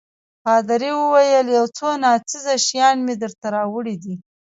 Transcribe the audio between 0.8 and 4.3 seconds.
وویل: یو څو ناڅېزه شیان مې درته راوړي دي.